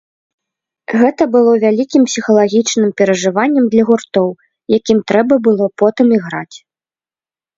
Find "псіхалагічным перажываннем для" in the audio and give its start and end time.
2.09-3.83